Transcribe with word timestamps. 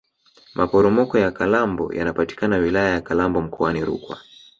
maporomoko 0.55 1.17
ya 1.17 1.31
kalambo 1.31 1.93
yanapatikana 1.93 2.57
wilaya 2.57 2.89
ya 2.89 3.01
kalambo 3.01 3.41
mkoani 3.41 3.85
rukwa 3.85 4.17